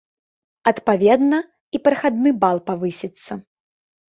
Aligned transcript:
Адпаведна, 0.71 1.37
і 1.77 1.81
прахадны 1.89 2.29
бал 2.45 2.57
павысіцца. 2.71 3.39